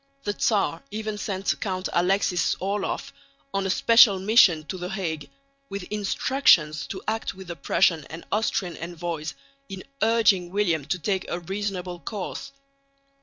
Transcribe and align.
The 0.23 0.33
Tsar 0.33 0.81
even 0.89 1.19
sent 1.19 1.59
Count 1.59 1.87
Alexis 1.93 2.55
Orloff 2.59 3.13
on 3.53 3.67
a 3.67 3.69
special 3.69 4.17
mission 4.17 4.63
to 4.65 4.79
the 4.79 4.89
Hague, 4.89 5.29
with 5.69 5.83
instructions 5.91 6.87
to 6.87 7.03
act 7.07 7.35
with 7.35 7.45
the 7.49 7.55
Prussian 7.55 8.05
and 8.05 8.25
Austrian 8.31 8.75
envoys 8.77 9.35
in 9.69 9.83
urging 10.01 10.49
William 10.49 10.85
to 10.85 10.97
take 10.97 11.29
a 11.29 11.39
reasonable 11.39 11.99
course. 11.99 12.51